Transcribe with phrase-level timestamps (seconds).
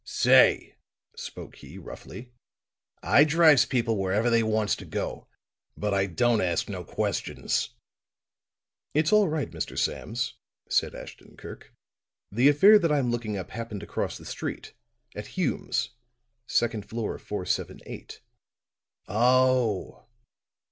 [0.03, 0.77] "Say,"
[1.15, 2.31] spoke he, roughly.
[3.03, 5.27] "I drives people wherever they wants to go;
[5.77, 7.75] but I don't ask no questions."
[8.95, 9.77] "It's all right, Mr.
[9.77, 10.33] Sams,"
[10.67, 11.71] said Ashton Kirk.
[12.31, 14.73] "The affair that I'm looking up happened across the street
[15.13, 15.89] at Hume's
[16.47, 18.21] second floor of 478."
[19.07, 20.07] "Oh!"